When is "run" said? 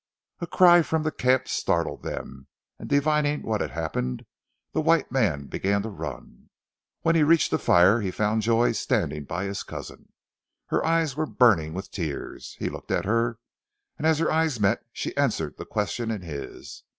5.91-6.49